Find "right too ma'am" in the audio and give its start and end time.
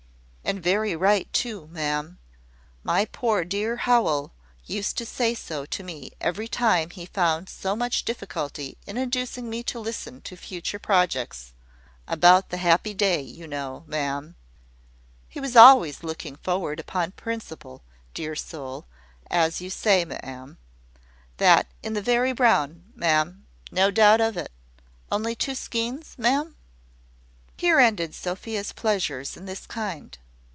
0.97-2.19